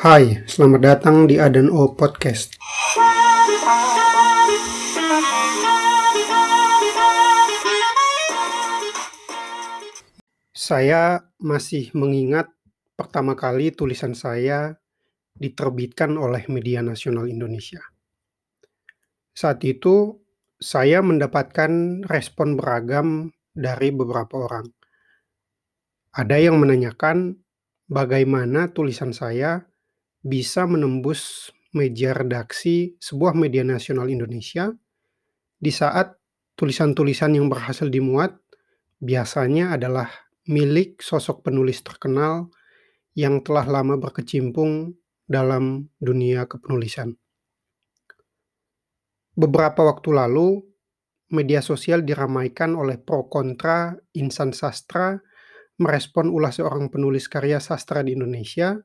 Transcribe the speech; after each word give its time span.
Hai, 0.00 0.48
selamat 0.48 0.80
datang 0.80 1.28
di 1.28 1.36
Adan 1.36 1.68
O 1.68 1.92
Podcast. 1.92 2.56
Saya 10.56 11.20
masih 11.36 11.92
mengingat 11.92 12.48
pertama 12.96 13.36
kali 13.36 13.76
tulisan 13.76 14.16
saya 14.16 14.80
diterbitkan 15.36 16.16
oleh 16.16 16.48
media 16.48 16.80
nasional 16.80 17.28
Indonesia. 17.28 17.84
Saat 19.36 19.60
itu, 19.68 20.16
saya 20.56 21.04
mendapatkan 21.04 22.08
respon 22.08 22.56
beragam 22.56 23.36
dari 23.52 23.92
beberapa 23.92 24.48
orang. 24.48 24.64
Ada 26.16 26.40
yang 26.40 26.56
menanyakan 26.56 27.36
bagaimana 27.84 28.72
tulisan 28.72 29.12
saya 29.12 29.68
bisa 30.20 30.68
menembus 30.68 31.52
meja 31.72 32.12
redaksi 32.12 32.98
sebuah 32.98 33.32
media 33.32 33.64
nasional 33.64 34.10
Indonesia 34.10 34.74
di 35.56 35.72
saat 35.72 36.16
tulisan-tulisan 36.58 37.36
yang 37.38 37.48
berhasil 37.48 37.88
dimuat 37.88 38.36
biasanya 39.00 39.80
adalah 39.80 40.12
milik 40.50 41.00
sosok 41.00 41.46
penulis 41.46 41.80
terkenal 41.80 42.52
yang 43.16 43.40
telah 43.40 43.64
lama 43.64 43.96
berkecimpung 43.96 44.92
dalam 45.24 45.88
dunia 46.02 46.44
kepenulisan. 46.50 47.16
Beberapa 49.38 49.86
waktu 49.86 50.10
lalu, 50.10 50.60
media 51.30 51.62
sosial 51.62 52.02
diramaikan 52.02 52.74
oleh 52.74 52.98
pro 52.98 53.30
kontra 53.30 53.94
insan 54.18 54.50
sastra 54.50 55.16
merespon 55.80 56.28
ulah 56.28 56.52
seorang 56.52 56.92
penulis 56.92 57.30
karya 57.30 57.62
sastra 57.62 58.04
di 58.04 58.18
Indonesia 58.18 58.76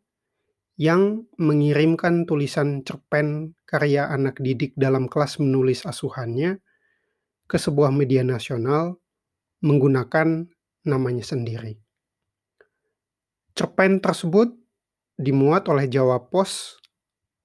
yang 0.76 1.24
mengirimkan 1.40 2.28
tulisan 2.28 2.84
cerpen 2.84 3.56
karya 3.64 4.12
anak 4.12 4.44
didik 4.44 4.76
dalam 4.76 5.08
kelas 5.08 5.40
menulis 5.40 5.88
asuhannya 5.88 6.60
ke 7.48 7.56
sebuah 7.56 7.96
media 7.96 8.28
nasional 8.28 9.00
menggunakan 9.64 10.52
namanya 10.84 11.24
sendiri. 11.24 11.80
Cerpen 13.56 14.04
tersebut 14.04 14.52
dimuat 15.16 15.72
oleh 15.72 15.88
Jawa 15.88 16.28
Pos 16.28 16.76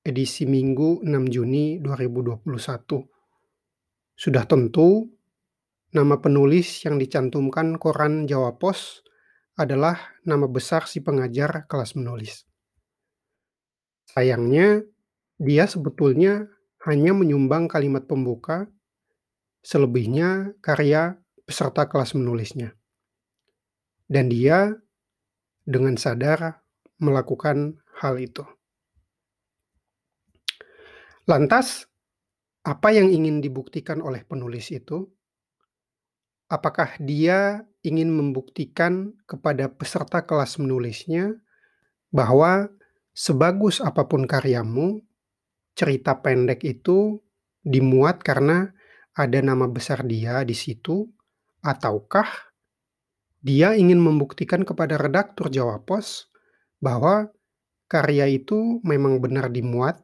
edisi 0.03 0.43
Minggu 0.43 1.07
6 1.07 1.31
Juni 1.31 1.79
2021. 1.79 2.51
Sudah 4.19 4.45
tentu, 4.45 5.07
nama 5.95 6.19
penulis 6.19 6.83
yang 6.83 6.99
dicantumkan 6.99 7.79
koran 7.79 8.27
Jawa 8.27 8.59
Pos 8.59 9.07
adalah 9.55 10.19
nama 10.27 10.51
besar 10.51 10.91
si 10.91 10.99
pengajar 10.99 11.71
kelas 11.71 11.95
menulis. 11.95 12.50
Sayangnya, 14.11 14.83
dia 15.39 15.65
sebetulnya 15.71 16.51
hanya 16.83 17.15
menyumbang 17.15 17.71
kalimat 17.71 18.11
pembuka, 18.11 18.67
selebihnya 19.63 20.59
karya 20.59 21.15
peserta 21.47 21.87
kelas 21.87 22.19
menulisnya. 22.19 22.75
Dan 24.11 24.27
dia 24.27 24.75
dengan 25.63 25.95
sadar 25.95 26.59
melakukan 26.99 27.79
hal 28.03 28.19
itu. 28.19 28.43
Lantas, 31.31 31.87
apa 32.67 32.91
yang 32.91 33.07
ingin 33.15 33.39
dibuktikan 33.39 34.03
oleh 34.03 34.27
penulis 34.27 34.75
itu? 34.75 35.07
Apakah 36.51 36.99
dia 36.99 37.63
ingin 37.87 38.11
membuktikan 38.11 39.15
kepada 39.31 39.71
peserta 39.71 40.27
kelas 40.27 40.59
menulisnya 40.59 41.39
bahwa 42.11 42.67
sebagus 43.21 43.85
apa 43.85 44.09
pun 44.09 44.25
karyamu, 44.25 45.05
cerita 45.77 46.17
pendek 46.25 46.65
itu 46.65 47.21
dimuat 47.61 48.25
karena 48.25 48.73
ada 49.13 49.45
nama 49.45 49.69
besar 49.69 50.09
dia 50.09 50.41
di 50.41 50.57
situ, 50.57 51.05
ataukah 51.61 52.57
dia 53.45 53.77
ingin 53.77 54.01
membuktikan 54.01 54.65
kepada 54.65 54.97
redaktur 54.97 55.53
Jawa 55.53 55.85
Pos 55.85 56.33
bahwa 56.81 57.29
karya 57.93 58.25
itu 58.25 58.81
memang 58.89 59.21
benar 59.21 59.53
dimuat 59.53 60.01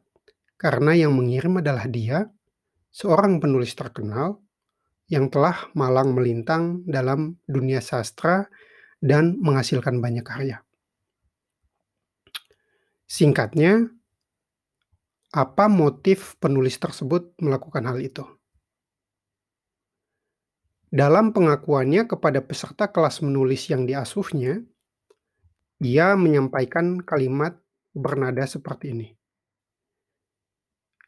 karena 0.61 0.93
yang 0.93 1.17
mengirim 1.17 1.57
adalah 1.57 1.89
dia, 1.89 2.29
seorang 2.93 3.41
penulis 3.41 3.73
terkenal 3.73 4.37
yang 5.09 5.33
telah 5.33 5.69
malang 5.73 6.13
melintang 6.13 6.85
dalam 6.85 7.41
dunia 7.49 7.81
sastra 7.81 8.45
dan 9.01 9.41
menghasilkan 9.41 9.97
banyak 10.01 10.25
karya. 10.25 10.66
Singkatnya, 13.07 13.87
apa 15.31 15.71
motif 15.71 16.35
penulis 16.43 16.75
tersebut 16.75 17.39
melakukan 17.39 17.87
hal 17.87 18.03
itu? 18.03 18.27
Dalam 20.91 21.31
pengakuannya 21.31 22.03
kepada 22.03 22.43
peserta 22.43 22.91
kelas 22.91 23.23
menulis 23.23 23.71
yang 23.71 23.87
diasuhnya, 23.87 24.59
ia 25.79 26.19
menyampaikan 26.19 26.99
kalimat 26.99 27.55
bernada 27.95 28.43
seperti 28.43 28.91
ini. 28.91 29.07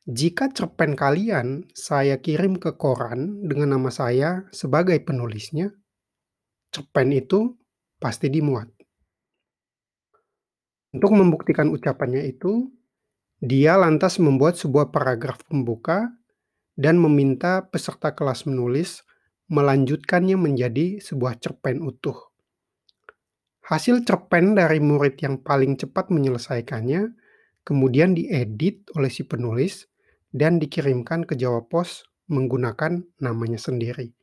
Jika 0.07 0.55
cerpen 0.55 0.95
kalian 0.95 1.67
saya 1.75 2.23
kirim 2.23 2.63
ke 2.63 2.79
koran 2.79 3.43
dengan 3.43 3.75
nama 3.75 3.91
saya 3.91 4.47
sebagai 4.55 5.03
penulisnya, 5.03 5.75
cerpen 6.71 7.11
itu 7.11 7.59
pasti 7.99 8.31
dimuat. 8.31 8.78
Untuk 10.89 11.13
membuktikan 11.13 11.69
ucapannya 11.69 12.25
itu, 12.25 12.73
dia 13.39 13.77
lantas 13.77 14.17
membuat 14.17 14.57
sebuah 14.57 14.89
paragraf 14.89 15.45
pembuka 15.45 16.09
dan 16.73 16.97
meminta 16.97 17.69
peserta 17.69 18.17
kelas 18.17 18.49
menulis 18.49 19.05
melanjutkannya 19.49 20.37
menjadi 20.37 20.97
sebuah 21.01 21.37
cerpen 21.37 21.81
utuh. 21.85 22.29
Hasil 23.69 24.01
cerpen 24.01 24.57
dari 24.57 24.81
murid 24.81 25.21
yang 25.21 25.45
paling 25.45 25.77
cepat 25.77 26.09
menyelesaikannya 26.09 27.13
kemudian 27.61 28.17
diedit 28.17 28.89
oleh 28.97 29.13
si 29.13 29.29
penulis 29.29 29.85
dan 30.33 30.57
dikirimkan 30.57 31.25
ke 31.25 31.37
Jawa 31.37 31.69
Pos 31.69 32.05
menggunakan 32.29 33.01
namanya 33.21 33.61
sendiri. 33.61 34.13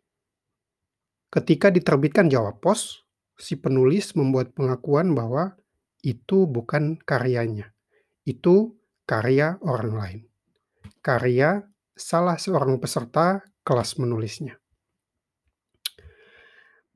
Ketika 1.30 1.70
diterbitkan 1.70 2.26
Jawa 2.26 2.58
Pos, 2.58 3.06
si 3.38 3.54
penulis 3.58 4.14
membuat 4.18 4.50
pengakuan 4.54 5.14
bahwa 5.14 5.54
itu 6.04 6.48
bukan 6.50 6.98
karyanya. 7.00 7.72
Itu 8.26 8.76
karya 9.06 9.56
orang 9.62 9.92
lain. 9.94 10.20
Karya 11.00 11.62
salah 11.94 12.36
seorang 12.36 12.76
peserta 12.82 13.40
kelas 13.62 13.96
menulisnya. 13.96 14.58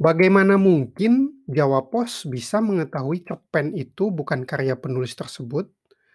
Bagaimana 0.00 0.56
mungkin 0.56 1.44
Jawa 1.44 1.92
Pos 1.92 2.24
bisa 2.24 2.64
mengetahui 2.64 3.20
cerpen 3.20 3.76
itu 3.76 4.08
bukan 4.08 4.48
karya 4.48 4.80
penulis 4.80 5.12
tersebut, 5.12 5.68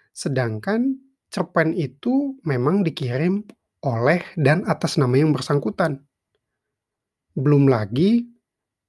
sedangkan 0.10 0.98
cerpen 1.30 1.78
itu 1.78 2.34
memang 2.42 2.82
dikirim 2.82 3.46
oleh 3.86 4.26
dan 4.42 4.66
atas 4.66 4.98
nama 4.98 5.14
yang 5.22 5.38
bersangkutan. 5.38 6.02
Belum 7.38 7.70
lagi, 7.70 8.26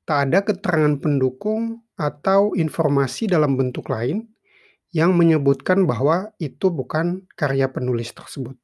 tak 0.09 0.33
ada 0.33 0.41
keterangan 0.49 0.97
pendukung 0.97 1.86
atau 1.97 2.53
informasi 2.53 3.29
dalam 3.29 3.57
bentuk 3.57 3.89
lain 3.89 4.29
yang 4.93 5.17
menyebutkan 5.17 5.85
bahwa 5.85 6.33
itu 6.41 6.73
bukan 6.73 7.25
karya 7.37 7.69
penulis 7.73 8.13
tersebut. 8.13 8.57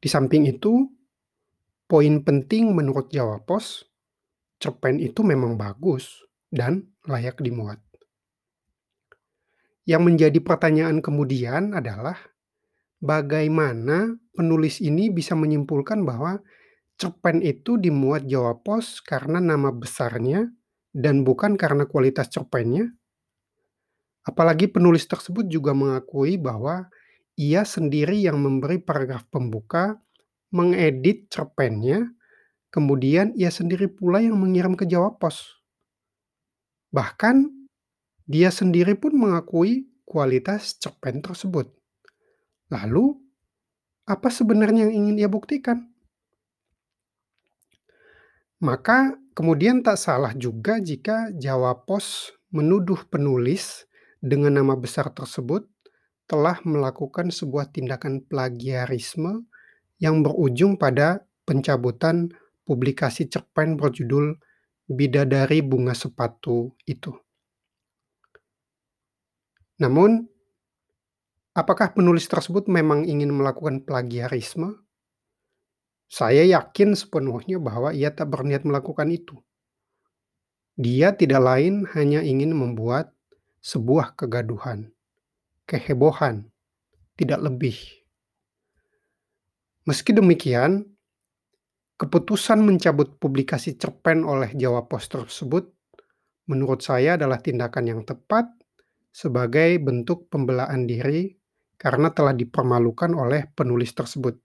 Di 0.00 0.08
samping 0.08 0.46
itu, 0.46 0.86
poin 1.88 2.20
penting 2.22 2.76
menurut 2.76 3.08
Jawa 3.12 3.42
Pos, 3.42 3.84
cerpen 4.60 5.00
itu 5.00 5.24
memang 5.24 5.56
bagus 5.56 6.24
dan 6.52 6.84
layak 7.08 7.40
dimuat. 7.40 7.80
Yang 9.86 10.02
menjadi 10.02 10.38
pertanyaan 10.42 10.98
kemudian 10.98 11.76
adalah 11.76 12.18
bagaimana 12.98 14.18
penulis 14.34 14.82
ini 14.82 15.12
bisa 15.12 15.38
menyimpulkan 15.38 16.02
bahwa 16.02 16.42
cerpen 16.96 17.44
itu 17.44 17.76
dimuat 17.76 18.26
Jawa 18.26 18.58
Pos 18.60 18.98
karena 19.04 19.38
nama 19.38 19.70
besarnya 19.70 20.48
dan 20.96 21.28
bukan 21.28 21.60
karena 21.60 21.84
kualitas 21.84 22.32
cerpennya? 22.32 22.88
Apalagi 24.24 24.72
penulis 24.72 25.04
tersebut 25.04 25.44
juga 25.44 25.76
mengakui 25.76 26.40
bahwa 26.40 26.88
ia 27.36 27.68
sendiri 27.68 28.16
yang 28.16 28.40
memberi 28.40 28.80
paragraf 28.80 29.28
pembuka, 29.28 30.00
mengedit 30.48 31.28
cerpennya, 31.28 32.08
kemudian 32.72 33.36
ia 33.36 33.52
sendiri 33.52 33.92
pula 33.92 34.24
yang 34.24 34.40
mengirim 34.40 34.72
ke 34.72 34.88
Jawa 34.88 35.20
Pos. 35.20 35.60
Bahkan 36.96 37.44
dia 38.24 38.48
sendiri 38.48 38.96
pun 38.96 39.12
mengakui 39.14 39.92
kualitas 40.08 40.80
cerpen 40.80 41.20
tersebut. 41.20 41.68
Lalu, 42.72 43.20
apa 44.08 44.32
sebenarnya 44.32 44.88
yang 44.88 45.06
ingin 45.06 45.20
ia 45.20 45.28
buktikan? 45.30 45.92
Maka 48.64 49.14
kemudian 49.36 49.84
tak 49.84 50.00
salah 50.00 50.32
juga 50.32 50.80
jika 50.80 51.28
Jawa 51.36 51.84
Pos 51.84 52.32
menuduh 52.48 53.04
penulis 53.12 53.84
dengan 54.24 54.56
nama 54.56 54.72
besar 54.72 55.12
tersebut 55.12 55.68
telah 56.24 56.58
melakukan 56.64 57.28
sebuah 57.28 57.70
tindakan 57.70 58.24
plagiarisme 58.24 59.44
yang 60.00 60.24
berujung 60.24 60.80
pada 60.80 61.22
pencabutan 61.44 62.32
publikasi 62.66 63.28
cerpen 63.28 63.78
berjudul 63.78 64.40
Bidadari 64.88 65.62
Bunga 65.62 65.94
Sepatu 65.94 66.74
itu. 66.88 67.14
Namun, 69.76 70.24
apakah 71.52 71.92
penulis 71.92 72.26
tersebut 72.26 72.66
memang 72.66 73.04
ingin 73.04 73.30
melakukan 73.30 73.84
plagiarisme? 73.84 74.85
Saya 76.06 76.46
yakin 76.46 76.94
sepenuhnya 76.94 77.58
bahwa 77.58 77.90
ia 77.90 78.14
tak 78.14 78.30
berniat 78.30 78.62
melakukan 78.62 79.10
itu. 79.10 79.34
Dia 80.76 81.16
tidak 81.16 81.42
lain 81.42 81.88
hanya 81.96 82.22
ingin 82.22 82.52
membuat 82.52 83.10
sebuah 83.64 84.14
kegaduhan, 84.14 84.92
kehebohan, 85.66 86.46
tidak 87.18 87.40
lebih. 87.42 87.74
Meski 89.88 90.14
demikian, 90.14 90.86
keputusan 91.96 92.62
mencabut 92.62 93.16
publikasi 93.16 93.74
cerpen 93.74 94.22
oleh 94.22 94.52
Jawa 94.54 94.84
Pos 94.86 95.08
tersebut 95.08 95.72
menurut 96.46 96.82
saya 96.82 97.18
adalah 97.18 97.42
tindakan 97.42 97.84
yang 97.90 98.00
tepat 98.06 98.46
sebagai 99.10 99.80
bentuk 99.82 100.30
pembelaan 100.30 100.86
diri 100.86 101.32
karena 101.80 102.12
telah 102.12 102.32
dipermalukan 102.36 103.12
oleh 103.16 103.48
penulis 103.52 103.92
tersebut, 103.96 104.36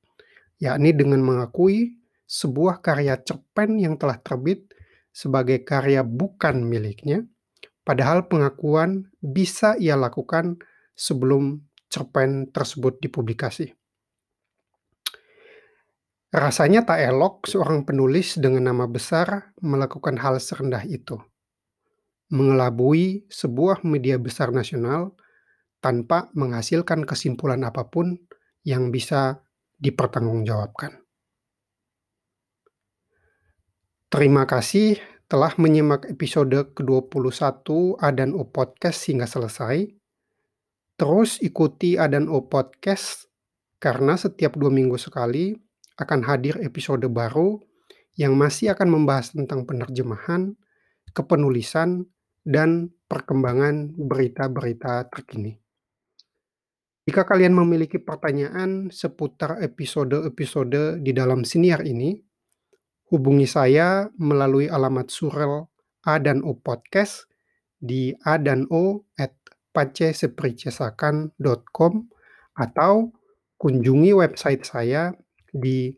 yakni 0.62 0.94
dengan 0.94 1.26
mengakui 1.26 1.98
sebuah 2.30 2.80
karya 2.80 3.18
cerpen 3.20 3.82
yang 3.82 3.98
telah 3.98 4.22
terbit 4.22 4.72
sebagai 5.12 5.66
karya 5.68 6.06
bukan 6.06 6.64
miliknya, 6.64 7.28
padahal 7.84 8.30
pengakuan 8.30 9.10
bisa 9.20 9.76
ia 9.76 9.98
lakukan 10.00 10.62
sebelum 10.96 11.60
cerpen 11.92 12.48
tersebut 12.54 13.02
dipublikasi. 13.04 13.76
Rasanya 16.32 16.88
tak 16.88 17.04
elok 17.04 17.44
seorang 17.44 17.84
penulis 17.84 18.40
dengan 18.40 18.72
nama 18.72 18.88
besar 18.88 19.52
melakukan 19.60 20.16
hal 20.16 20.40
serendah 20.40 20.88
itu. 20.88 21.20
Mengelabui 22.32 23.28
sebuah 23.28 23.84
media 23.84 24.16
besar 24.16 24.56
nasional 24.56 25.12
tanpa 25.84 26.32
menghasilkan 26.32 27.04
kesimpulan 27.04 27.60
apa 27.68 27.92
pun 27.92 28.16
yang 28.64 28.96
bisa 28.96 29.44
dipertanggungjawabkan. 29.82 31.02
Terima 34.12 34.44
kasih 34.46 35.02
telah 35.32 35.56
menyimak 35.56 36.12
episode 36.12 36.76
ke-21 36.76 37.64
Adan 38.04 38.36
O 38.36 38.44
Podcast 38.52 39.08
hingga 39.08 39.24
selesai. 39.24 39.88
Terus 41.00 41.40
ikuti 41.40 41.96
Adan 41.96 42.28
O 42.28 42.46
Podcast 42.46 43.32
karena 43.80 44.20
setiap 44.20 44.60
dua 44.60 44.68
minggu 44.68 45.00
sekali 45.00 45.56
akan 45.98 46.28
hadir 46.28 46.60
episode 46.60 47.08
baru 47.08 47.58
yang 48.20 48.36
masih 48.36 48.76
akan 48.76 49.02
membahas 49.02 49.32
tentang 49.32 49.64
penerjemahan, 49.64 50.60
kepenulisan, 51.16 52.06
dan 52.44 52.92
perkembangan 53.08 53.96
berita-berita 53.96 55.08
terkini. 55.08 55.61
Jika 57.08 57.26
kalian 57.26 57.58
memiliki 57.58 57.98
pertanyaan 57.98 58.94
seputar 58.94 59.58
episode-episode 59.62 61.02
di 61.02 61.12
dalam 61.12 61.42
siniar 61.42 61.82
ini, 61.82 62.14
Hubungi 63.12 63.44
saya 63.44 64.08
melalui 64.16 64.72
alamat 64.72 65.12
surel 65.12 65.68
A 66.08 66.16
dan 66.16 66.48
O 66.48 66.56
Podcast 66.56 67.28
di 67.76 68.16
a 68.24 68.40
dan 68.40 68.72
o 68.72 69.04
at 69.20 69.36
pacesepricesakan.com 69.76 71.94
atau 72.56 73.12
kunjungi 73.60 74.16
website 74.16 74.64
saya 74.64 75.12
di 75.52 75.92